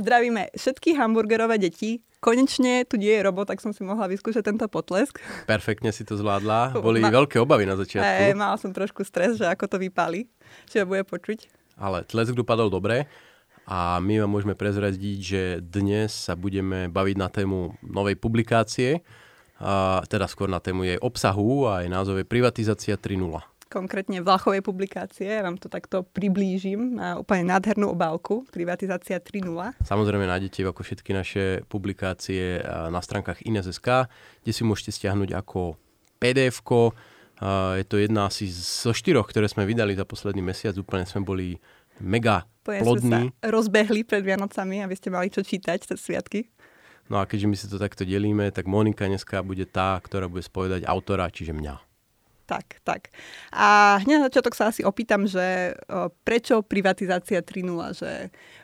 [0.00, 2.00] Zdravíme všetky hamburgerové deti.
[2.24, 5.20] Konečne tu nie je robot, tak som si mohla vyskúšať tento potlesk.
[5.44, 6.72] Perfektne si to zvládla.
[6.86, 7.12] Boli Ma...
[7.12, 8.06] veľké obavy na začiatku.
[8.06, 10.30] Hey, mala som trošku stres, že ako to vypáli,
[10.70, 11.50] že bude počuť.
[11.80, 13.08] Ale tlesk dopadol dobre
[13.70, 19.06] a my vám môžeme prezradiť, že dnes sa budeme baviť na tému novej publikácie,
[19.62, 24.66] a teda skôr na tému jej obsahu a jej názov je Privatizácia 3.0 konkrétne Vlachovej
[24.66, 25.30] publikácie.
[25.30, 29.86] Ja vám to takto priblížim na úplne nádhernú obálku Privatizácia 3.0.
[29.86, 34.10] Samozrejme nájdete ako všetky naše publikácie na stránkach ines.sk,
[34.42, 35.78] kde si môžete stiahnuť ako
[36.18, 36.58] pdf
[37.78, 40.74] Je to jedna asi zo štyroch, ktoré sme vydali za posledný mesiac.
[40.74, 41.54] Úplne sme boli
[42.02, 43.10] mega Úplne plodní.
[43.10, 46.46] Sme sa rozbehli pred Vianocami, aby ste mali čo čítať cez sviatky.
[47.10, 50.46] No a keďže my si to takto delíme, tak Monika dneska bude tá, ktorá bude
[50.46, 51.89] spovedať autora, čiže mňa
[52.50, 53.14] tak, tak.
[53.54, 55.78] A hneď na začiatok sa asi opýtam, že
[56.26, 58.02] prečo privatizácia 3.0?
[58.02, 58.10] Že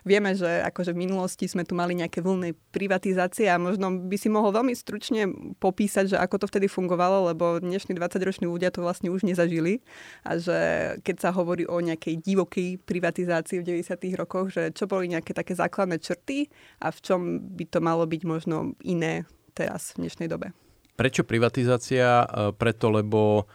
[0.03, 4.27] vieme, že akože v minulosti sme tu mali nejaké vlny privatizácie a možno by si
[4.27, 5.31] mohol veľmi stručne
[5.63, 9.79] popísať, že ako to vtedy fungovalo, lebo dnešní 20-roční ľudia to vlastne už nezažili
[10.27, 10.59] a že
[11.07, 14.19] keď sa hovorí o nejakej divokej privatizácii v 90.
[14.19, 16.51] rokoch, že čo boli nejaké také základné črty
[16.83, 19.23] a v čom by to malo byť možno iné
[19.55, 20.51] teraz v dnešnej dobe.
[20.97, 22.25] Prečo privatizácia?
[22.25, 23.45] E, preto, lebo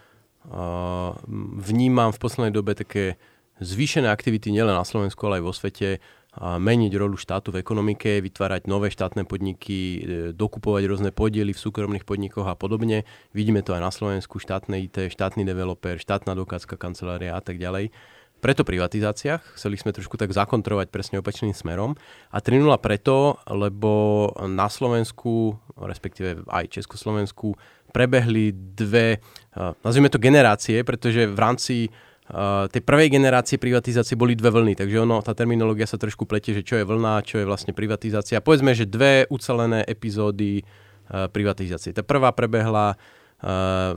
[1.59, 3.15] vnímam v poslednej dobe také
[3.63, 6.03] zvýšené aktivity nielen na Slovensku, ale aj vo svete,
[6.41, 9.97] meniť rolu štátu v ekonomike, vytvárať nové štátne podniky, e,
[10.33, 13.05] dokupovať rôzne podiely v súkromných podnikoch a podobne.
[13.37, 17.93] Vidíme to aj na Slovensku, štátne IT, štátny developer, štátna dokázka kancelária a tak ďalej.
[18.41, 21.95] Preto privatizáciách, chceli sme trošku tak zakontrovať presne opačným smerom.
[22.27, 27.55] A 3.0 preto, lebo na Slovensku, respektíve aj Československu,
[27.93, 29.21] prebehli dve,
[29.53, 34.73] uh, nazvime to generácie, pretože v rámci uh, tej prvej generácie privatizácie boli dve vlny,
[34.73, 38.41] takže ono, tá terminológia sa trošku plete, že čo je vlna, čo je vlastne privatizácia.
[38.41, 41.93] Povedzme, že dve ucelené epizódy uh, privatizácie.
[41.93, 42.97] Tá prvá prebehla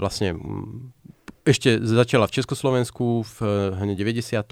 [0.03, 0.35] vlastne
[1.47, 3.37] ešte začala v Československu v
[3.79, 4.43] hneď 90.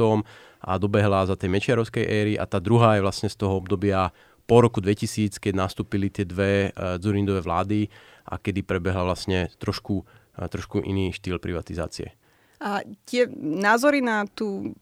[0.62, 4.14] a dobehla za tej Mečiarovskej éry a tá druhá je vlastne z toho obdobia
[4.46, 7.90] po roku 2000, keď nastúpili tie dve uh, Zurindové vlády
[8.24, 12.16] a kedy prebehla vlastne trošku, trošku iný štýl privatizácie.
[12.64, 14.72] A tie názory na tú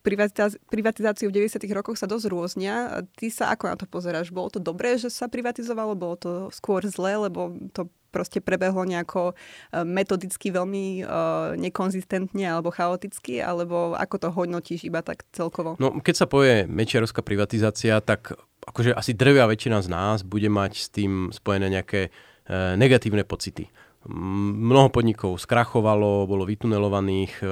[0.70, 1.66] privatizáciu v 90.
[1.74, 3.02] rokoch sa dosť rôznia.
[3.18, 4.30] Ty sa ako na to pozeráš?
[4.30, 5.98] Bolo to dobré, že sa privatizovalo?
[5.98, 9.34] Bolo to skôr zlé, lebo to proste prebehlo nejako e,
[9.88, 15.80] metodicky veľmi uh, nekonzistentne alebo chaoticky, alebo ako to hodnotíš iba tak celkovo?
[15.80, 18.36] No, keď sa povie mečiarovská privatizácia, tak
[18.68, 23.70] akože asi drvia väčšina z nás bude mať s tým spojené nejaké E, negatívne pocity.
[24.02, 27.46] Mnoho podnikov skrachovalo, bolo vytunelovaných, e,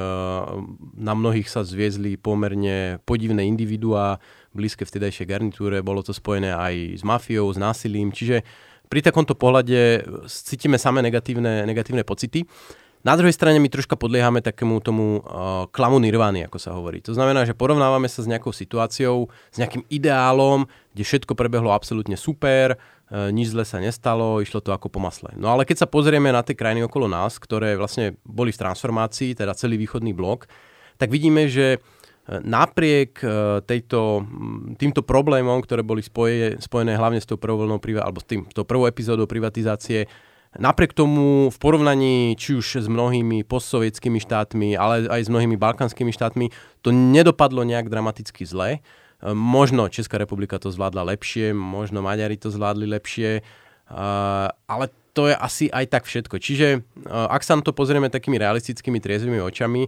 [0.98, 4.18] na mnohých sa zviezli pomerne podivné individuá,
[4.50, 8.42] blízke vtedajšej garnitúre, bolo to spojené aj s mafiou, s násilím, čiže
[8.90, 12.42] pri takomto pohľade cítime samé negatívne, negatívne pocity.
[13.00, 17.00] Na druhej strane my troška podliehame takému tomu uh, klamu nirvány, ako sa hovorí.
[17.08, 22.20] To znamená, že porovnávame sa s nejakou situáciou, s nejakým ideálom, kde všetko prebehlo absolútne
[22.20, 25.32] super, uh, nič zle sa nestalo, išlo to ako po masle.
[25.40, 29.32] No ale keď sa pozrieme na tie krajiny okolo nás, ktoré vlastne boli v transformácii,
[29.32, 30.44] teda celý východný blok,
[31.00, 31.80] tak vidíme, že
[32.30, 33.18] napriek
[33.66, 34.22] tejto,
[34.78, 38.62] týmto problémom, ktoré boli spoje, spojené hlavne s tou prvou vlnou, alebo s, tým, tou
[38.62, 40.06] prvou epizódou privatizácie,
[40.50, 46.10] Napriek tomu v porovnaní či už s mnohými postsovietskými štátmi, ale aj s mnohými balkánskymi
[46.10, 46.50] štátmi,
[46.82, 48.82] to nedopadlo nejak dramaticky zle.
[49.22, 53.46] Možno Česká republika to zvládla lepšie, možno Maďari to zvládli lepšie,
[54.66, 54.84] ale
[55.14, 56.42] to je asi aj tak všetko.
[56.42, 59.86] Čiže ak sa na to pozrieme takými realistickými triezvými očami,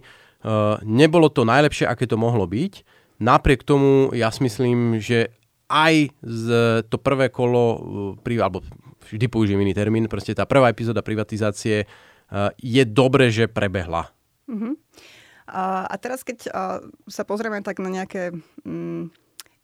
[0.87, 2.87] nebolo to najlepšie, aké to mohlo byť.
[3.19, 5.35] Napriek tomu ja si myslím, že
[5.73, 6.45] aj z
[6.85, 7.81] to prvé kolo,
[8.21, 8.61] alebo
[9.09, 14.13] vždy použijem iný termín, proste tá prvá epizóda privatizácie uh, je dobre, že prebehla.
[14.45, 14.77] Uh-huh.
[15.49, 16.79] A, teraz, keď uh,
[17.09, 18.31] sa pozrieme tak na nejaké
[18.63, 19.11] um,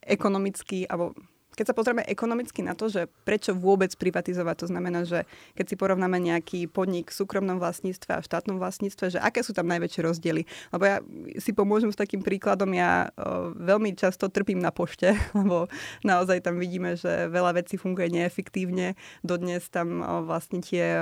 [0.04, 1.14] ekonomický, alebo
[1.54, 5.26] keď sa pozrieme ekonomicky na to, že prečo vôbec privatizovať, to znamená, že
[5.58, 9.50] keď si porovnáme nejaký podnik v súkromnom vlastníctve a v štátnom vlastníctve, že aké sú
[9.50, 10.42] tam najväčšie rozdiely.
[10.70, 10.96] Lebo ja
[11.42, 15.66] si pomôžem s takým príkladom, ja o, veľmi často trpím na pošte, lebo
[16.06, 18.94] naozaj tam vidíme, že veľa vecí funguje neefektívne.
[19.26, 20.96] Dodnes tam o, vlastne tie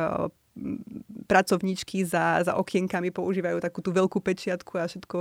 [1.29, 5.17] pracovníčky za, za okienkami používajú takú tú veľkú pečiatku a všetko,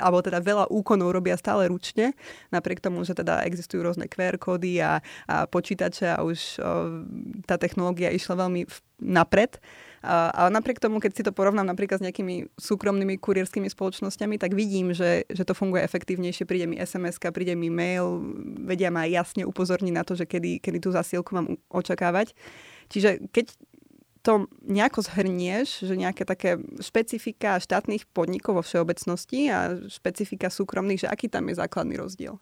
[0.00, 2.16] alebo teda veľa úkonov robia stále ručne,
[2.48, 7.04] napriek tomu, že teda existujú rôzne QR kódy a, a počítače a už o,
[7.44, 8.64] tá technológia išla veľmi
[9.04, 9.60] napred.
[10.02, 14.56] A, ale napriek tomu, keď si to porovnám napríklad s nejakými súkromnými kurierskými spoločnosťami, tak
[14.56, 16.48] vidím, že, že to funguje efektívnejšie.
[16.48, 18.18] Príde mi sms príde mi mail,
[18.66, 22.34] vedia ma jasne upozorniť na to, že kedy, kedy tú zasielku mám očakávať.
[22.90, 23.54] Čiže keď
[24.22, 31.10] to nejako zhrnieš, že nejaké také špecifika štátnych podnikov vo všeobecnosti a špecifika súkromných, že
[31.10, 32.38] aký tam je základný rozdiel?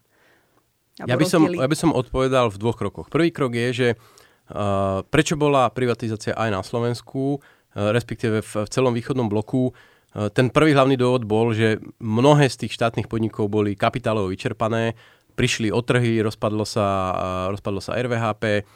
[1.00, 3.09] Ja by, som, ja by som odpovedal v dvoch krokoch.
[3.09, 8.69] Prvý krok je, že uh, prečo bola privatizácia aj na Slovensku, uh, respektíve v, v
[8.69, 9.73] celom východnom bloku.
[10.12, 14.93] Uh, ten prvý hlavný dôvod bol, že mnohé z tých štátnych podnikov boli kapitálovo vyčerpané,
[15.32, 16.87] prišli o trhy, rozpadlo sa,
[17.17, 18.69] uh, rozpadlo sa RVHP,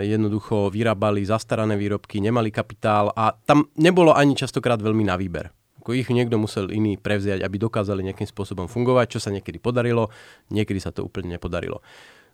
[0.00, 5.52] jednoducho vyrábali zastarané výrobky, nemali kapitál a tam nebolo ani častokrát veľmi na výber.
[5.82, 10.08] Ako ich niekto musel iný prevziať, aby dokázali nejakým spôsobom fungovať, čo sa niekedy podarilo,
[10.48, 11.82] niekedy sa to úplne nepodarilo.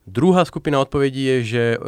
[0.04, 1.78] Druhá skupina odpovedí je, že e,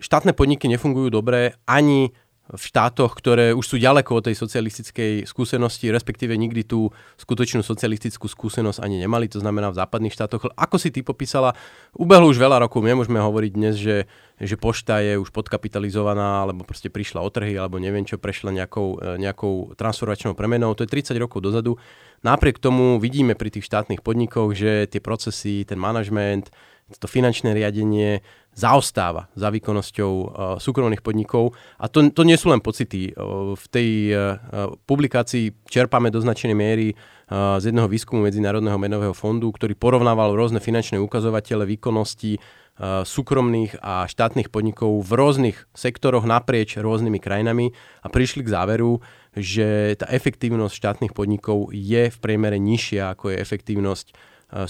[0.00, 2.12] štátne podniky nefungujú dobre ani
[2.48, 6.88] v štátoch, ktoré už sú ďaleko od tej socialistickej skúsenosti, respektíve nikdy tú
[7.20, 10.48] skutočnú socialistickú skúsenosť ani nemali, to znamená v západných štátoch.
[10.56, 11.52] Ako si ty popísala,
[11.92, 14.08] ubehlo už veľa rokov, nemôžeme hovoriť dnes, že,
[14.38, 19.02] že pošta je už podkapitalizovaná, alebo proste prišla o trhy, alebo neviem čo, prešla nejakou,
[19.02, 20.74] e, nejakou transformačnou premenou.
[20.78, 21.74] To je 30 rokov dozadu.
[22.22, 26.50] Napriek tomu vidíme pri tých štátnych podnikoch, že tie procesy, ten manažment,
[26.96, 28.24] to finančné riadenie
[28.56, 30.26] zaostáva za výkonnosťou uh,
[30.56, 31.52] súkromných podnikov.
[31.76, 33.12] A to, to nie sú len pocity.
[33.12, 36.96] Uh, v tej uh, publikácii čerpáme do značnej miery
[37.28, 42.40] z jedného výskumu Medzinárodného menového fondu, ktorý porovnával rôzne finančné ukazovatele výkonnosti
[42.78, 49.02] súkromných a štátnych podnikov v rôznych sektoroch naprieč rôznymi krajinami a prišli k záveru,
[49.34, 54.16] že tá efektívnosť štátnych podnikov je v priemere nižšia ako je efektívnosť uh,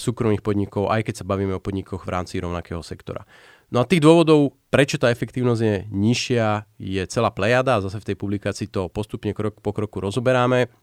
[0.01, 3.29] súkromných podnikov, aj keď sa bavíme o podnikoch v rámci rovnakého sektora.
[3.69, 8.07] No a tých dôvodov, prečo tá efektívnosť je nižšia, je celá plejada a zase v
[8.09, 10.73] tej publikácii to postupne krok po kroku rozoberáme,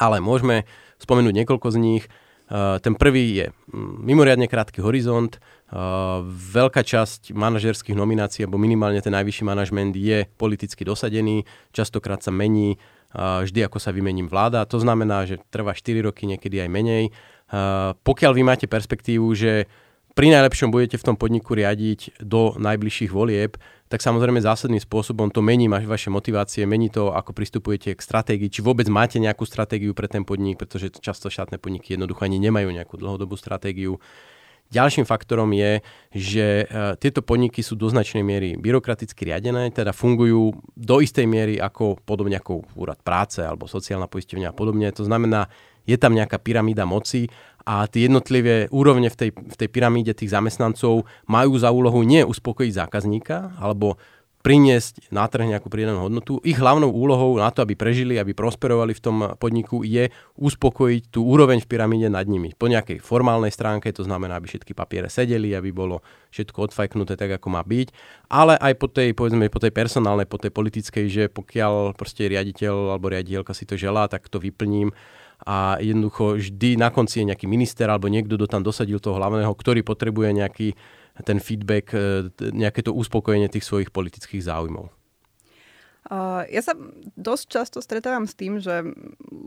[0.00, 0.64] ale môžeme
[0.96, 2.04] spomenúť niekoľko z nich.
[2.44, 9.00] Uh, ten prvý je mm, mimoriadne krátky horizont, uh, veľká časť manažerských nominácií, alebo minimálne
[9.00, 14.68] ten najvyšší manažment je politicky dosadený, častokrát sa mení uh, vždy ako sa vymením vláda.
[14.68, 17.04] To znamená, že trvá 4 roky, niekedy aj menej.
[18.02, 19.70] Pokiaľ vy máte perspektívu, že
[20.14, 23.58] pri najlepšom budete v tom podniku riadiť do najbližších volieb,
[23.88, 28.64] tak samozrejme zásadným spôsobom to mení vaše motivácie, mení to, ako pristupujete k stratégii, či
[28.64, 32.96] vôbec máte nejakú stratégiu pre ten podnik, pretože často štátne podniky jednoducho ani nemajú nejakú
[32.96, 34.00] dlhodobú stratégiu.
[34.72, 40.56] Ďalším faktorom je, že e, tieto podniky sú do značnej miery byrokraticky riadené, teda fungujú
[40.74, 44.90] do istej miery ako podobne ako úrad práce alebo sociálna poisťovňa a podobne.
[44.90, 45.46] To znamená,
[45.84, 47.28] je tam nejaká pyramída moci
[47.64, 52.24] a tie jednotlivé úrovne v tej, v tej pyramíde tých zamestnancov majú za úlohu nie
[52.24, 54.00] uspokojiť zákazníka alebo
[54.44, 56.36] priniesť na trh nejakú pridanú hodnotu.
[56.44, 61.24] Ich hlavnou úlohou na to, aby prežili, aby prosperovali v tom podniku, je uspokojiť tú
[61.24, 62.52] úroveň v pyramíde nad nimi.
[62.52, 67.40] Po nejakej formálnej stránke, to znamená, aby všetky papiere sedeli, aby bolo všetko odfajknuté tak,
[67.40, 67.88] ako má byť,
[68.28, 73.00] ale aj po tej, povedzme, po tej personálnej, po tej politickej, že pokiaľ proste riaditeľ
[73.00, 74.92] alebo riaditeľka si to želá, tak to vyplním
[75.44, 79.50] a jednoducho vždy na konci je nejaký minister alebo niekto, kto tam dosadil toho hlavného,
[79.50, 80.68] ktorý potrebuje nejaký
[81.22, 84.90] ten feedback, e, nejaké to uspokojenie tých svojich politických záujmov.
[86.52, 86.76] Ja sa
[87.16, 88.84] dosť často stretávam s tým, že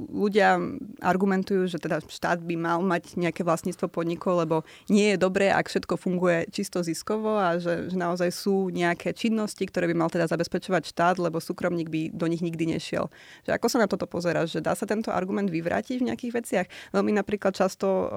[0.10, 0.58] ľudia
[1.06, 5.70] argumentujú, že teda štát by mal mať nejaké vlastníctvo podnikov, lebo nie je dobré, ak
[5.70, 10.26] všetko funguje čisto ziskovo a že, že naozaj sú nejaké činnosti, ktoré by mal teda
[10.26, 13.14] zabezpečovať štát, lebo súkromník by do nich nikdy nešiel.
[13.46, 14.58] Že ako sa na toto pozeráš?
[14.58, 16.68] Že dá sa tento argument vyvrátiť v nejakých veciach?
[16.90, 18.10] Veľmi napríklad často,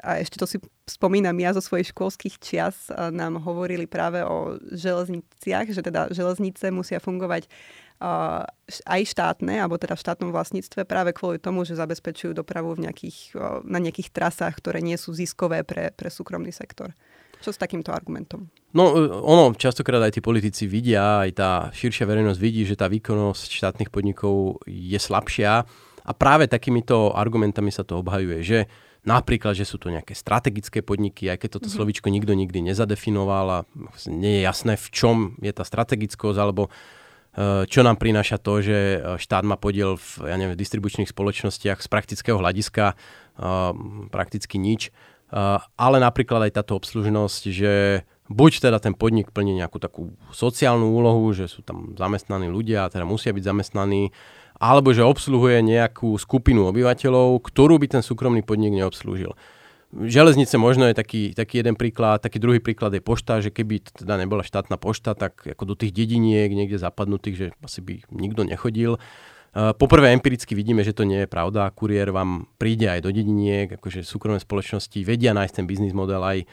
[0.00, 0.56] a ešte to si
[0.88, 6.96] spomínam ja zo svojich školských čias, nám hovorili práve o železniciach, že teda železnice musia
[6.96, 7.49] fungovať
[8.88, 13.36] aj štátne, alebo teda v štátnom vlastníctve práve kvôli tomu, že zabezpečujú dopravu v nejakých,
[13.68, 16.96] na nejakých trasách, ktoré nie sú ziskové pre, pre súkromný sektor.
[17.40, 18.52] Čo s takýmto argumentom?
[18.76, 22.88] No, e, ono, častokrát aj tí politici vidia, aj tá širšia verejnosť vidí, že tá
[22.88, 25.64] výkonnosť štátnych podnikov je slabšia
[26.04, 28.58] a práve takýmito argumentami sa to obhajuje, že
[29.08, 31.80] napríklad, že sú to nejaké strategické podniky, aj keď toto mm-hmm.
[31.80, 33.58] slovičko nikto nikdy nezadefinoval a
[34.12, 36.68] nie je jasné, v čom je tá strategickosť, alebo
[37.70, 41.88] čo nám prináša to, že eh, štát má podiel v ja neviem, distribučných spoločnostiach z
[41.88, 43.70] praktického hľadiska eh,
[44.10, 44.90] prakticky nič.
[45.78, 51.30] Ale napríklad aj táto obslužnosť, že buď teda ten podnik plní nejakú takú sociálnu úlohu,
[51.30, 54.10] že sú tam zamestnaní ľudia teda musia byť zamestnaní,
[54.58, 59.38] alebo že obsluhuje nejakú skupinu obyvateľov, ktorú by ten súkromný podnik neobslúžil.
[59.90, 64.22] Železnice možno je taký, taký jeden príklad, taký druhý príklad je pošta, že keby teda
[64.22, 69.02] nebola štátna pošta, tak ako do tých dediniek niekde zapadnutých, že asi by nikto nechodil.
[69.50, 71.74] Poprvé empiricky vidíme, že to nie je pravda.
[71.74, 76.46] Kuriér vám príde aj do dediniek, akože súkromné spoločnosti vedia nájsť ten biznis model aj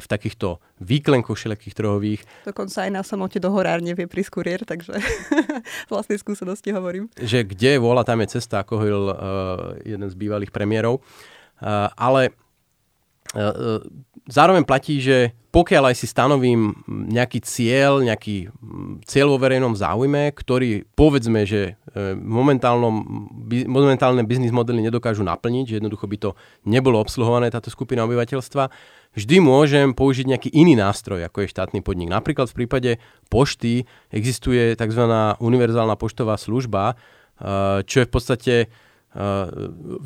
[0.00, 2.20] v takýchto výklenkoch všelijakých trhových.
[2.48, 4.96] Dokonca aj na samote do horárne vie prísť kuriér, takže
[5.92, 7.12] vlastnej skúsenosti hovorím.
[7.20, 9.16] Že kde vola, tam je cesta, ako hovoril uh,
[9.84, 11.04] jeden z bývalých premiérov.
[11.60, 12.32] Uh, ale
[14.26, 18.50] zároveň platí, že pokiaľ aj si stanovím nejaký cieľ, nejaký
[19.02, 21.74] cieľ vo verejnom záujme, ktorý povedzme, že
[22.14, 22.94] momentálnom,
[23.66, 26.30] momentálne biznis modely nedokážu naplniť, že jednoducho by to
[26.66, 28.70] nebolo obsluhované táto skupina obyvateľstva,
[29.18, 32.14] vždy môžem použiť nejaký iný nástroj, ako je štátny podnik.
[32.14, 32.90] Napríklad v prípade
[33.26, 35.02] pošty existuje tzv.
[35.42, 36.94] univerzálna poštová služba,
[37.82, 38.54] čo je v podstate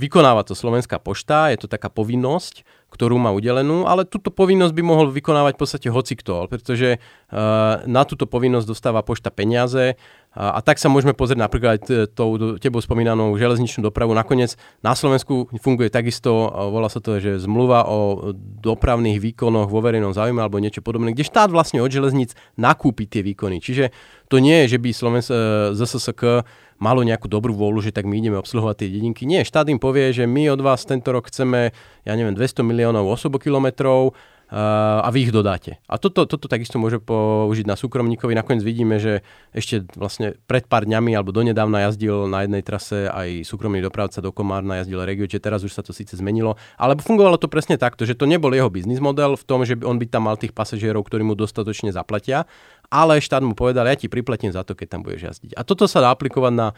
[0.01, 4.83] vykonáva to Slovenská pošta, je to taká povinnosť, ktorú má udelenú, ale túto povinnosť by
[4.87, 9.99] mohol vykonávať v podstate hocikto, pretože uh, na túto povinnosť dostáva pošta peniaze
[10.35, 11.79] a, tak sa môžeme pozrieť napríklad
[12.11, 14.19] tou tebou spomínanou železničnú dopravu.
[14.19, 20.11] Nakoniec na Slovensku funguje takisto, volá sa to, že zmluva o dopravných výkonoch vo verejnom
[20.11, 23.63] záujme alebo niečo podobné, kde štát vlastne od železníc nakúpi tie výkony.
[23.63, 23.95] Čiže
[24.27, 25.31] to nie je, že by Slovens,
[25.79, 26.43] ZSSK
[26.83, 29.23] malo nejakú dobrú vôľu, že tak my ideme obsluhovať tie dedinky.
[29.31, 31.71] Nie, štát im povie, že my od vás tento rok chceme,
[32.03, 34.13] ja neviem, 200 miliónov osobokilometrov
[34.55, 35.81] a vy ich dodáte.
[35.89, 38.37] A toto, toto takisto môže použiť na súkromníkovi.
[38.37, 39.25] Nakoniec vidíme, že
[39.57, 44.31] ešte vlastne pred pár dňami alebo donedávna jazdil na jednej trase aj súkromný dopravca do
[44.31, 46.61] Komárna, jazdil Regio, čiže teraz už sa to síce zmenilo.
[46.77, 49.97] Ale fungovalo to presne takto, že to nebol jeho biznis model v tom, že on
[49.97, 52.45] by tam mal tých pasažierov, ktorí mu dostatočne zaplatia,
[52.93, 55.57] ale štát mu povedal, ja ti priplatím za to, keď tam budeš jazdiť.
[55.57, 56.77] A toto sa dá aplikovať na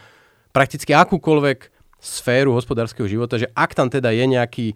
[0.54, 4.66] prakticky akúkoľvek sféru hospodárskeho života, že ak tam teda je nejaký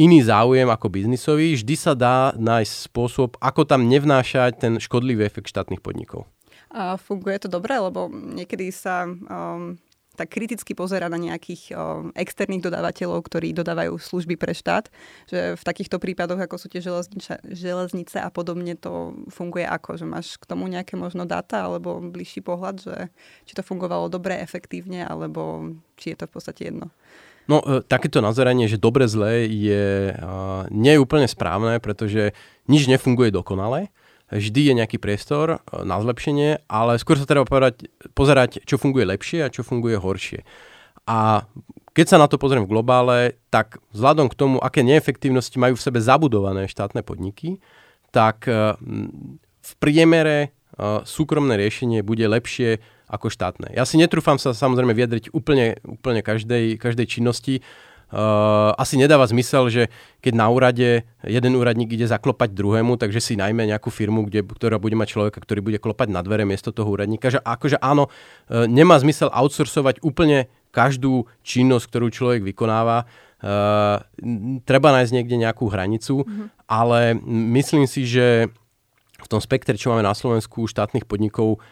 [0.00, 5.52] iný záujem ako biznisový, vždy sa dá nájsť spôsob, ako tam nevnášať ten škodlivý efekt
[5.52, 6.24] štátnych podnikov.
[6.72, 9.76] A funguje to dobre, lebo niekedy sa um,
[10.20, 11.72] tak kriticky pozera na nejakých
[12.12, 14.92] externých dodávateľov, ktorí dodávajú služby pre štát,
[15.24, 20.04] že v takýchto prípadoch, ako sú tie železnice, železnice a podobne, to funguje ako, že
[20.04, 22.96] máš k tomu nejaké možno dáta alebo bližší pohľad, že
[23.48, 26.92] či to fungovalo dobre, efektívne, alebo či je to v podstate jedno.
[27.48, 30.14] No, e, takéto nazeranie, že dobre zlé je
[30.70, 32.36] nie je úplne správne, pretože
[32.68, 33.88] nič nefunguje dokonale.
[34.30, 39.06] Vždy je nejaký priestor uh, na zlepšenie, ale skôr sa treba povedať, pozerať, čo funguje
[39.06, 40.46] lepšie a čo funguje horšie.
[41.10, 41.44] A
[41.90, 45.84] keď sa na to pozriem v globále, tak vzhľadom k tomu, aké neefektívnosti majú v
[45.84, 47.58] sebe zabudované štátne podniky,
[48.14, 48.78] tak uh,
[49.60, 50.54] v priemere
[51.04, 53.74] súkromné riešenie bude lepšie ako štátne.
[53.74, 57.60] Ja si netrúfam sa samozrejme vyjadriť úplne, úplne každej, každej činnosti.
[58.10, 59.82] Uh, asi nedáva zmysel, že
[60.18, 64.82] keď na úrade jeden úradník ide zaklopať druhému, takže si najmä nejakú firmu, kde, ktorá
[64.82, 67.30] bude mať človeka, ktorý bude klopať na dvere miesto toho úradníka.
[67.30, 73.06] Že akože áno, uh, nemá zmysel outsourcovať úplne každú činnosť, ktorú človek vykonáva.
[73.40, 74.02] Uh,
[74.66, 76.46] treba nájsť niekde nejakú hranicu, mm-hmm.
[76.66, 77.14] ale
[77.54, 78.50] myslím si, že
[79.20, 81.62] v tom spektre, čo máme na Slovensku štátnych podnikov,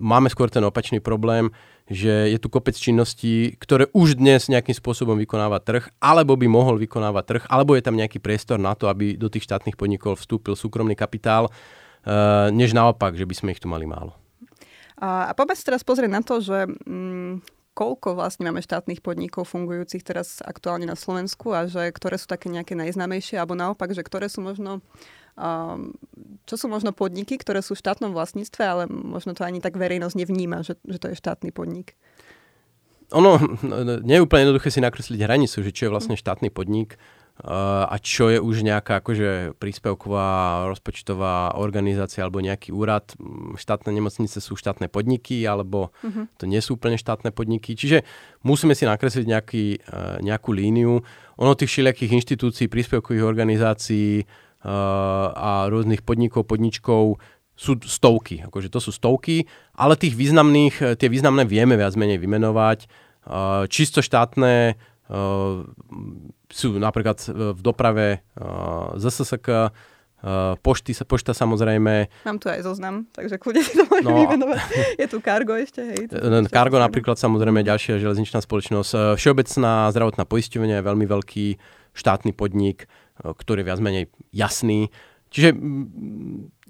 [0.00, 1.54] máme skôr ten opačný problém,
[1.90, 6.78] že je tu kopec činností, ktoré už dnes nejakým spôsobom vykonáva trh, alebo by mohol
[6.78, 10.54] vykonávať trh, alebo je tam nejaký priestor na to, aby do tých štátnych podnikov vstúpil
[10.54, 14.14] súkromný kapitál, uh, než naopak, že by sme ich tu mali málo.
[15.02, 17.42] A, a poďme sa teraz pozrieť na to, že mm,
[17.74, 22.54] koľko vlastne máme štátnych podnikov fungujúcich teraz aktuálne na Slovensku a že ktoré sú také
[22.54, 25.19] nejaké najznámejšie, alebo naopak, že ktoré sú možno Um,
[26.44, 30.16] čo sú možno podniky, ktoré sú v štátnom vlastníctve, ale možno to ani tak verejnosť
[30.18, 31.96] nevníma, že, že to je štátny podnik?
[33.10, 33.42] Ono,
[34.06, 36.94] nie je úplne jednoduché si nakresliť hranicu, že čo je vlastne štátny podnik
[37.42, 43.10] uh, a čo je už nejaká akože príspevková rozpočtová organizácia alebo nejaký úrad.
[43.58, 46.30] Štátne nemocnice sú štátne podniky alebo uh-huh.
[46.38, 47.74] to nie sú úplne štátne podniky.
[47.74, 48.06] Čiže
[48.46, 51.02] musíme si nakresliť nejaký, uh, nejakú líniu.
[51.34, 54.22] Ono tých všelijakých inštitúcií, príspevkových organizácií,
[54.64, 57.16] a rôznych podnikov, podničkov
[57.60, 59.44] sú stovky, akože to sú stovky,
[59.76, 62.88] ale tých významných, e, tie významné vieme viac menej vymenovať.
[63.68, 64.74] Čisto štátne e,
[66.48, 68.24] sú napríklad v doprave
[68.96, 69.76] ZSSK,
[70.60, 72.08] pošty, pošta samozrejme.
[72.28, 74.60] Mám tu aj zoznam, takže kľudne si to môžem no, vymenovať.
[75.00, 76.12] Je tu Cargo ešte, hej.
[76.52, 79.16] Cargo napríklad samozrejme ďalšia železničná spoločnosť.
[79.16, 81.46] Všeobecná zdravotná poisťovňa je veľmi veľký
[81.96, 82.84] štátny podnik
[83.22, 84.88] ktorý je viac menej jasný.
[85.30, 85.54] čiže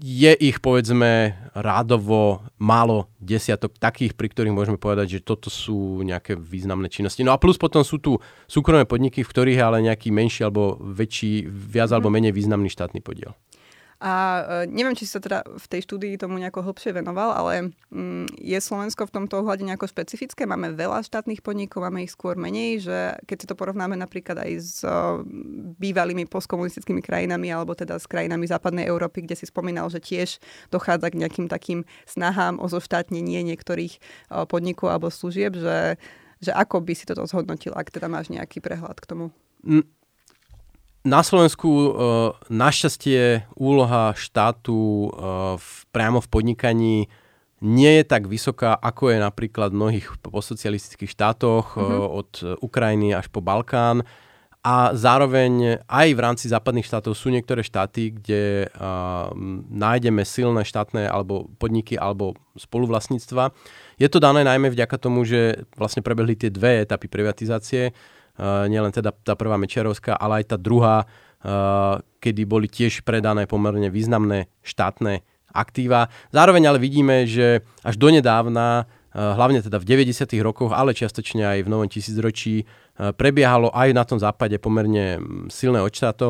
[0.00, 6.36] je ich povedzme rádovo málo desiatok takých, pri ktorých môžeme povedať, že toto sú nejaké
[6.40, 7.20] významné činnosti.
[7.20, 8.16] No a plus potom sú tu
[8.48, 12.14] súkromné podniky, v ktorých je ale nejaký menší alebo väčší, viac alebo mhm.
[12.16, 13.36] menej významný štátny podiel.
[14.00, 18.24] A uh, neviem, či sa teda v tej štúdii tomu nejako hlbšie venoval, ale um,
[18.40, 20.48] je Slovensko v tomto ohľade nejako špecifické?
[20.48, 24.50] Máme veľa štátnych podnikov, máme ich skôr menej, že keď si to porovnáme napríklad aj
[24.56, 25.20] s uh,
[25.76, 30.40] bývalými postkomunistickými krajinami alebo teda s krajinami západnej Európy, kde si spomínal, že tiež
[30.72, 34.00] dochádza k nejakým takým snahám o zoštátnenie niektorých
[34.32, 36.00] uh, podnikov alebo služieb, že,
[36.40, 39.28] že ako by si toto zhodnotil, ak teda máš nejaký prehľad k tomu?
[39.60, 39.99] Mm
[41.00, 41.90] na Slovensku e,
[42.52, 45.08] našťastie úloha štátu e,
[45.56, 46.96] v, priamo v podnikaní
[47.60, 52.00] nie je tak vysoká, ako je napríklad v mnohých postsocialistických štátoch mm-hmm.
[52.08, 52.30] od
[52.64, 54.00] Ukrajiny až po Balkán.
[54.60, 59.32] A zároveň aj v rámci západných štátov sú niektoré štáty, kde uh,
[59.72, 63.56] nájdeme silné štátne alebo podniky alebo spoluvlastníctva.
[63.96, 67.96] Je to dané najmä vďaka tomu, že vlastne prebehli tie dve etapy privatizácie Eh,
[68.38, 73.88] nielen teda tá prvá Mečiarovská, ale aj tá druhá, eh, kedy boli tiež predané pomerne
[73.88, 76.08] významné štátne aktíva.
[76.30, 80.40] Zároveň ale vidíme, že až donedávna, eh, hlavne teda v 90.
[80.40, 82.64] rokoch, ale čiastočne aj v novom tisícročí,
[83.00, 85.80] prebiehalo aj na tom západe pomerne mm, silné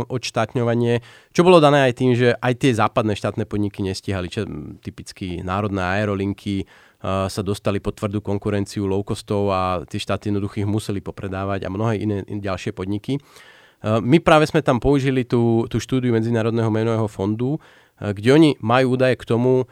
[0.06, 1.02] odštátňovanie,
[1.34, 5.42] čo bolo dané aj tým, že aj tie západné štátne podniky nestihali, čo, mm, typicky
[5.42, 6.70] národné aerolinky,
[7.04, 11.72] sa dostali pod tvrdú konkurenciu low costov a tie štáty jednoducho ich museli popredávať a
[11.72, 13.16] mnohé iné, ďalšie podniky.
[13.80, 17.56] My práve sme tam použili tú, tú štúdiu Medzinárodného menového fondu,
[17.96, 19.64] kde oni majú údaje k tomu,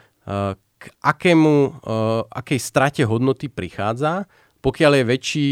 [0.79, 1.85] k akému,
[2.33, 4.25] akej strate hodnoty prichádza,
[4.59, 5.47] pokiaľ je väčší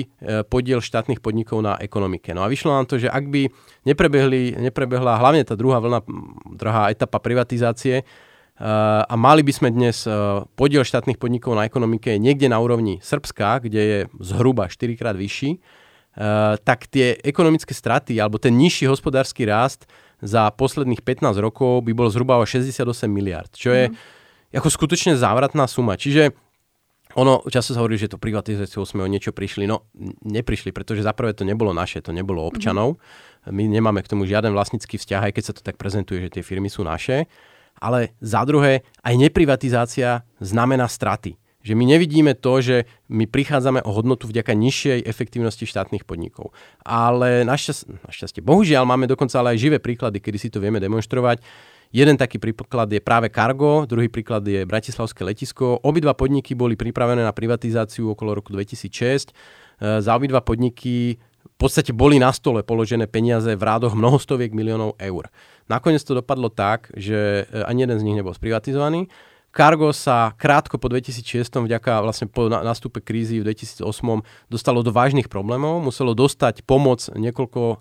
[0.52, 2.36] podiel štátnych podnikov na ekonomike.
[2.36, 3.48] No a vyšlo nám to, že ak by
[3.88, 6.04] neprebehli, neprebehla hlavne tá druhá vlna,
[6.58, 8.04] druhá etapa privatizácie,
[8.58, 10.14] a mali by sme dnes e,
[10.58, 15.52] podiel štátnych podnikov na ekonomike niekde na úrovni Srbska, kde je zhruba 4 krát vyšší,
[15.54, 15.60] e,
[16.58, 19.86] tak tie ekonomické straty alebo ten nižší hospodársky rast
[20.26, 24.58] za posledných 15 rokov by bol zhruba o 68 miliard, čo je mm.
[24.58, 25.94] ako skutočne závratná suma.
[25.94, 26.34] Čiže
[27.14, 29.70] ono, často sa hovorí, že to privatizáciou sme o niečo prišli.
[29.70, 29.86] No,
[30.26, 32.98] neprišli, pretože zaprvé to nebolo naše, to nebolo občanov.
[33.46, 33.54] Mm.
[33.54, 36.42] My nemáme k tomu žiaden vlastnícky vzťah, aj keď sa to tak prezentuje, že tie
[36.42, 37.30] firmy sú naše
[37.82, 41.38] ale za druhé aj neprivatizácia znamená straty.
[41.66, 46.56] Že my nevidíme to, že my prichádzame o hodnotu vďaka nižšej efektívnosti štátnych podnikov.
[46.80, 51.44] Ale našťastie, našťastie, bohužiaľ máme dokonca ale aj živé príklady, kedy si to vieme demonstrovať.
[51.92, 55.80] Jeden taký príklad je práve Cargo, druhý príklad je Bratislavské letisko.
[55.88, 59.32] Obidva podniky boli pripravené na privatizáciu okolo roku 2006.
[59.32, 61.16] E, za obidva podniky
[61.48, 65.32] v podstate boli na stole položené peniaze v rádoch mnohostoviek miliónov eur.
[65.68, 69.12] Nakoniec to dopadlo tak, že e, ani jeden z nich nebol sprivatizovaný.
[69.58, 74.22] Cargo sa krátko po 2006, vďaka vlastne po nastupe krízy v 2008
[74.54, 77.78] dostalo do vážnych problémov, muselo dostať pomoc niekoľko uh,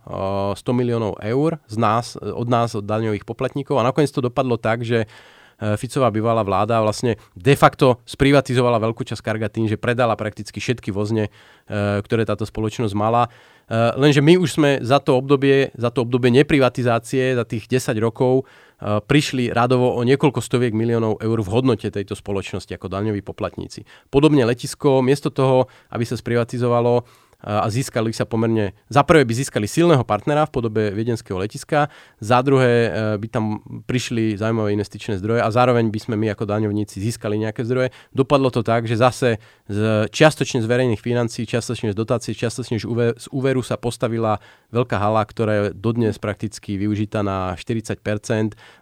[0.57, 4.88] 100 miliónov eur z nás, od nás, od daňových poplatníkov a nakoniec to dopadlo tak,
[4.88, 10.12] že E, Ficová bývalá vláda vlastne de facto sprivatizovala veľkú časť Karga tým, že predala
[10.12, 11.33] prakticky všetky vozne,
[11.64, 13.33] e, ktoré táto spoločnosť mala.
[13.64, 17.97] E, lenže my už sme za to obdobie, za to obdobie neprivatizácie, za tých 10
[18.05, 18.45] rokov
[18.85, 23.88] prišli radovo o niekoľko stoviek miliónov eur v hodnote tejto spoločnosti ako daňoví poplatníci.
[24.12, 27.09] Podobne letisko, miesto toho, aby sa sprivatizovalo,
[27.44, 32.40] a získali sa pomerne, za prvé by získali silného partnera v podobe viedenského letiska, za
[32.40, 33.44] druhé e, by tam
[33.85, 37.92] prišli zaujímavé investičné zdroje a zároveň by sme my ako daňovníci získali nejaké zdroje.
[38.11, 43.27] Dopadlo to tak, že zase z, čiastočne z verejných financií, čiastočne z dotácií, čiastočne z
[43.31, 44.40] úveru sa postavila
[44.72, 48.01] veľká hala, ktorá je dodnes prakticky využitá na 40%.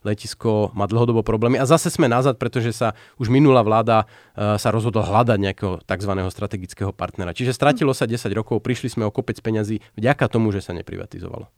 [0.06, 4.72] Letisko má dlhodobo problémy a zase sme nazad, pretože sa už minulá vláda uh, sa
[4.72, 6.12] rozhodla hľadať nejakého tzv.
[6.32, 7.36] strategického partnera.
[7.36, 10.76] Čiže stratilo sa 10 rokov rokov, prišli sme o kopec peňazí vďaka tomu, že sa
[10.76, 11.48] neprivatizovalo.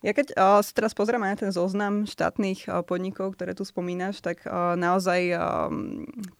[0.00, 4.24] Ja keď uh, si teraz pozrieme na ten zoznam štátnych uh, podnikov, ktoré tu spomínaš,
[4.24, 5.68] tak uh, naozaj uh,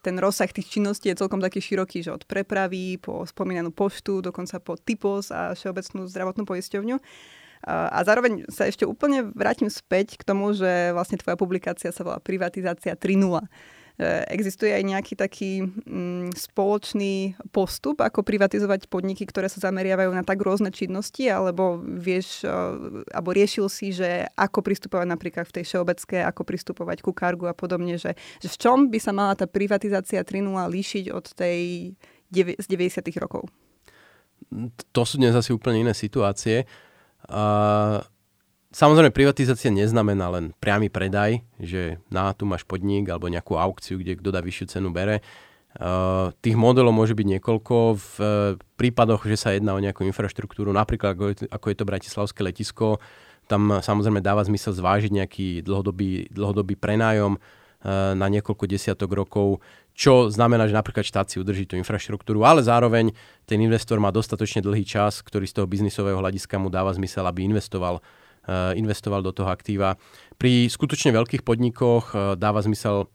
[0.01, 4.57] ten rozsah tých činností je celkom taký široký, že od prepravy po spomínanú poštu, dokonca
[4.65, 6.97] po typos a všeobecnú zdravotnú poisťovňu.
[6.97, 12.01] Uh, a zároveň sa ešte úplne vrátim späť k tomu, že vlastne tvoja publikácia sa
[12.01, 13.45] volá Privatizácia 3.0.
[14.01, 20.25] E, existuje aj nejaký taký mm, spoločný postup, ako privatizovať podniky, ktoré sa zameriavajú na
[20.25, 25.65] tak rôzne činnosti, alebo vieš, uh, alebo riešil si, že ako pristupovať napríklad v tej
[25.69, 29.45] všeobecké, ako pristupovať ku kargu a podobne, že, že v čom by sa mala tá
[29.45, 31.93] privatizácia 3.0 líšiť od tej
[32.33, 33.05] z 90.
[33.21, 33.53] rokov?
[34.97, 36.65] To sú dnes asi úplne iné situácie.
[37.29, 38.01] Uh,
[38.71, 44.19] samozrejme, privatizácia neznamená len priamy predaj, že na tu máš podnik alebo nejakú aukciu, kde
[44.19, 45.23] kto dá vyššiu cenu bere.
[45.71, 47.75] Uh, tých modelov môže byť niekoľko.
[47.95, 51.85] V uh, prípadoch, že sa jedná o nejakú infraštruktúru, napríklad ako je, ako je to
[51.87, 52.99] Bratislavské letisko,
[53.47, 59.63] tam samozrejme dáva zmysel zvážiť nejaký dlhodobý, dlhodobý prenájom uh, na niekoľko desiatok rokov,
[59.95, 63.15] čo znamená, že napríklad štát si udrží tú infraštruktúru, ale zároveň
[63.47, 67.47] ten investor má dostatočne dlhý čas, ktorý z toho biznisového hľadiska mu dáva zmysel, aby
[67.47, 68.03] investoval,
[68.49, 70.01] investoval do toho aktíva.
[70.41, 73.11] Pri skutočne veľkých podnikoch dáva zmysel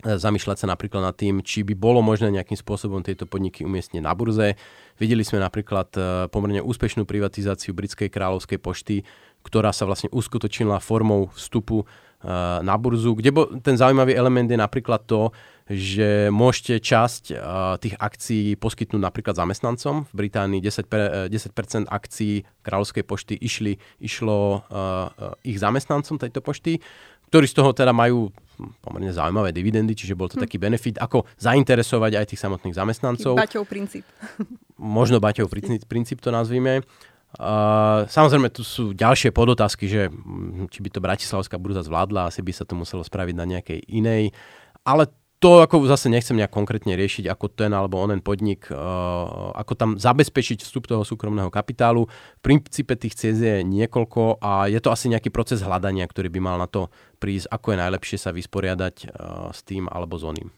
[0.00, 4.16] zamýšľať sa napríklad nad tým, či by bolo možné nejakým spôsobom tieto podniky umiestniť na
[4.16, 4.56] burze.
[4.96, 5.92] Videli sme napríklad
[6.32, 9.04] pomerne úspešnú privatizáciu britskej kráľovskej pošty,
[9.44, 11.84] ktorá sa vlastne uskutočnila formou vstupu
[12.64, 15.32] na burzu, kde ten zaujímavý element je napríklad to,
[15.70, 20.02] že môžete časť uh, tých akcií poskytnúť napríklad zamestnancom.
[20.10, 26.82] V Británii 10%, 10% akcií Kráľovskej pošty išli, išlo uh, ich zamestnancom tejto pošty,
[27.30, 28.34] ktorí z toho teda majú
[28.82, 30.44] pomerne zaujímavé dividendy, čiže bol to hm.
[30.44, 33.38] taký benefit, ako zainteresovať aj tých samotných zamestnancov.
[33.38, 34.02] Baťov princíp.
[34.76, 36.82] Možno Baťov princíp, princíp to nazvime.
[37.38, 42.42] Uh, samozrejme, tu sú ďalšie podotázky, že hm, či by to Bratislavská burza zvládla, asi
[42.42, 44.34] by sa to muselo spraviť na nejakej inej.
[44.82, 45.06] Ale
[45.40, 49.90] to ako zase nechcem nejak konkrétne riešiť, ako ten alebo onen podnik, uh, ako tam
[49.96, 52.04] zabezpečiť vstup toho súkromného kapitálu.
[52.38, 56.40] V princípe tých ciest je niekoľko a je to asi nejaký proces hľadania, ktorý by
[56.44, 60.52] mal na to prísť, ako je najlepšie sa vysporiadať uh, s tým alebo s oným.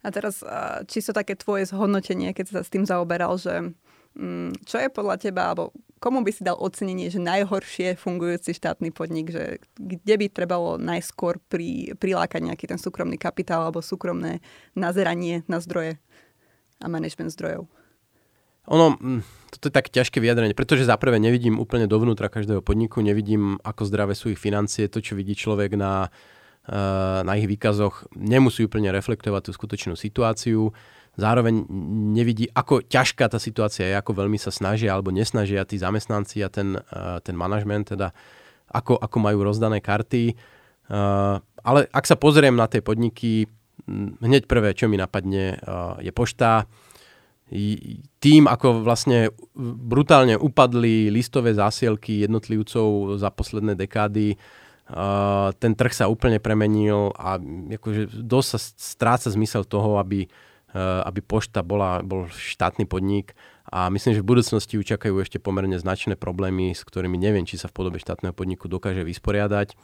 [0.00, 3.76] A teraz uh, čisto také tvoje zhodnotenie, keď sa s tým zaoberal, že
[4.64, 9.32] čo je podľa teba, alebo komu by si dal ocenenie, že najhoršie fungujúci štátny podnik,
[9.32, 14.40] že kde by trebalo najskôr pri, prilákať nejaký ten súkromný kapitál alebo súkromné
[14.72, 16.00] nazeranie na zdroje
[16.80, 17.68] a management zdrojov?
[18.66, 19.22] Ono, mm,
[19.54, 24.18] toto je tak ťažké vyjadrenie, pretože zaprvé nevidím úplne dovnútra každého podniku, nevidím, ako zdravé
[24.18, 26.10] sú ich financie, to, čo vidí človek na,
[26.66, 30.74] eh, na ich výkazoch, nemusí úplne reflektovať tú skutočnú situáciu
[31.16, 31.64] zároveň
[32.12, 36.52] nevidí, ako ťažká tá situácia je, ako veľmi sa snažia alebo nesnažia tí zamestnanci a
[36.52, 36.76] ten,
[37.24, 38.12] ten manažment, teda
[38.68, 40.36] ako, ako majú rozdané karty.
[41.66, 43.48] Ale ak sa pozriem na tie podniky,
[44.22, 45.56] hneď prvé, čo mi napadne,
[46.04, 46.68] je pošta.
[48.18, 54.34] Tým, ako vlastne brutálne upadli listové zásielky jednotlivcov za posledné dekády,
[55.58, 57.38] ten trh sa úplne premenil a
[57.78, 60.26] akože dosť sa stráca zmysel toho, aby
[60.78, 63.32] aby pošta bola, bol štátny podnik.
[63.66, 67.66] A myslím, že v budúcnosti učakajú ešte pomerne značné problémy, s ktorými neviem, či sa
[67.66, 69.74] v podobe štátneho podniku dokáže vysporiadať.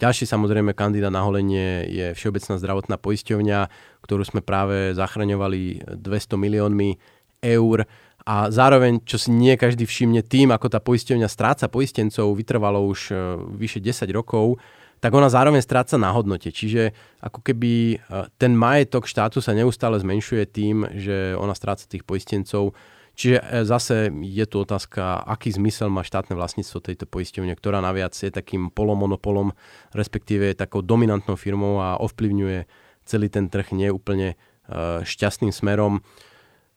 [0.00, 3.60] Ďalší samozrejme kandidát na holenie je Všeobecná zdravotná poisťovňa,
[4.00, 6.96] ktorú sme práve zachraňovali 200 miliónmi
[7.44, 7.84] eur.
[8.22, 13.00] A zároveň, čo si nie každý všimne, tým, ako tá poisťovňa stráca poistencov, vytrvalo už
[13.10, 13.18] eh,
[13.58, 14.62] vyše 10 rokov,
[15.02, 16.54] tak ona zároveň stráca na hodnote.
[16.54, 17.96] Čiže ako keby e,
[18.38, 22.78] ten majetok štátu sa neustále zmenšuje tým, že ona stráca tých poistencov.
[23.18, 28.14] Čiže e, zase je tu otázka, aký zmysel má štátne vlastníctvo tejto poisťovne, ktorá naviac
[28.14, 29.50] je takým polomonopolom,
[29.90, 32.70] respektíve je takou dominantnou firmou a ovplyvňuje
[33.02, 34.36] celý ten trh neúplne e,
[35.02, 36.06] šťastným smerom.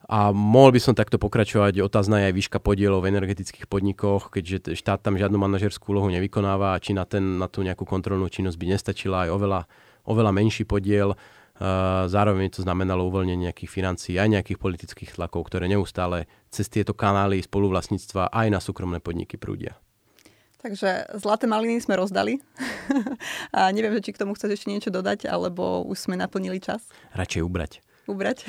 [0.06, 4.78] A mohol by som takto pokračovať, otázna je aj výška podielov v energetických podnikoch, keďže
[4.78, 8.65] štát tam žiadnu manažerskú úlohu nevykonáva, či na, ten, na tú nejakú kontrolnú činnosť by
[8.70, 9.62] nestačila aj oveľa,
[10.06, 11.18] oveľa menší podiel.
[12.06, 17.41] Zároveň to znamenalo uvoľnenie nejakých financií, aj nejakých politických tlakov, ktoré neustále cez tieto kanály
[17.41, 19.74] spoluvlastníctva aj na súkromné podniky prúdia.
[20.62, 22.41] Takže zlaté maliny sme rozdali.
[23.58, 26.86] a neviem, či k tomu chceš ešte niečo dodať, alebo už sme naplnili čas.
[27.18, 28.46] Radšej ubrať ubrať.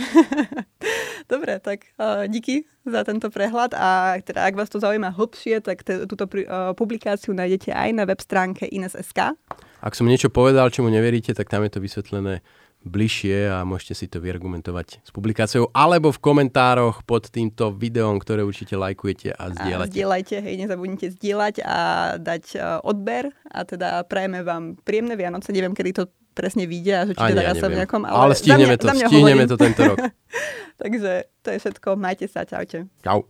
[1.32, 5.82] Dobre, tak uh, díky za tento prehľad a teda ak vás to zaujíma hlbšie, tak
[5.82, 9.34] t- túto uh, publikáciu nájdete aj na web stránke Ines.sk.
[9.82, 12.40] Ak som niečo povedal, čomu neveríte, tak tam je to vysvetlené
[12.86, 18.46] bližšie a môžete si to vyargumentovať s publikáciou alebo v komentároch pod týmto videom, ktoré
[18.46, 19.90] určite lajkujete a zdieľate.
[19.90, 21.78] A zdieľajte, hej, nezabudnite zdieľať a
[22.22, 25.50] dať uh, odber a teda prajeme vám príjemné Vianoce.
[25.50, 26.04] Neviem, kedy to
[26.36, 28.04] presne vyjde a že či teda ja sa v nejakom...
[28.04, 29.98] Ale, ale stihneme, mňa, to, stihneme to tento rok.
[30.84, 31.88] Takže to je všetko.
[31.96, 32.44] Majte sa.
[32.44, 32.92] Čaute.
[33.00, 33.24] Čau.